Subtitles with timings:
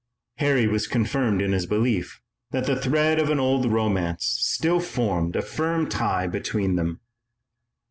[0.37, 5.35] Harry was confirmed in his belief that the thread of an old romance still formed
[5.35, 6.99] a firm tie between them.